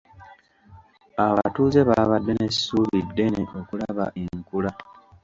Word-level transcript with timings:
Abatuuze 1.25 1.79
baabadde 1.89 2.31
n'essuubi 2.35 2.99
ddene 3.07 3.41
okulaba 3.59 4.05
enkula. 4.23 4.71